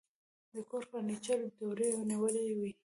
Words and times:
د 0.53 0.55
کور 0.69 0.83
فرنيچر 0.89 1.39
دوړې 1.57 1.89
نیولې 2.09 2.43
وې. 2.59 2.71